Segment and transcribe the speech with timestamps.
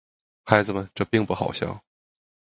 [0.45, 1.79] 孩子们，这并不好笑。